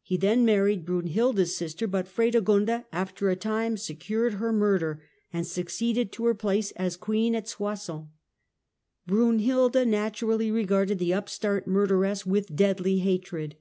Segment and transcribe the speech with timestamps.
[0.00, 5.02] He then married Brunhilda's sister, but Fredegonda after a time secured her murder,
[5.34, 8.06] and succeeded to her place as queen at Soissons.
[9.06, 13.56] Brunhilda naturally re garded the upstart murderess with deadly hatred.